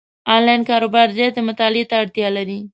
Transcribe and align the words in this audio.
انلاین 0.33 0.61
کاروبار 0.69 1.07
زیاتې 1.17 1.41
مطالعې 1.49 1.83
ته 1.89 1.95
اړتیا 2.01 2.27
لري، 2.37 2.59